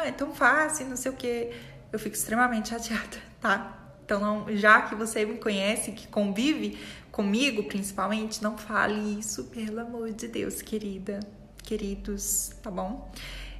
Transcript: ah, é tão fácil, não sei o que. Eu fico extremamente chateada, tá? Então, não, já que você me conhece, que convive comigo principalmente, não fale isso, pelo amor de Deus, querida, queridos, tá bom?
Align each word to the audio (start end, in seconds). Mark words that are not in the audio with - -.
ah, 0.00 0.08
é 0.08 0.12
tão 0.12 0.34
fácil, 0.34 0.86
não 0.86 0.96
sei 0.96 1.10
o 1.10 1.14
que. 1.14 1.50
Eu 1.92 1.98
fico 1.98 2.14
extremamente 2.14 2.68
chateada, 2.70 3.16
tá? 3.40 3.76
Então, 4.04 4.20
não, 4.20 4.56
já 4.56 4.82
que 4.82 4.94
você 4.94 5.24
me 5.24 5.38
conhece, 5.38 5.92
que 5.92 6.08
convive 6.08 6.78
comigo 7.12 7.64
principalmente, 7.64 8.42
não 8.42 8.56
fale 8.56 9.18
isso, 9.18 9.44
pelo 9.44 9.80
amor 9.80 10.12
de 10.12 10.26
Deus, 10.28 10.62
querida, 10.62 11.20
queridos, 11.62 12.50
tá 12.62 12.70
bom? 12.70 13.10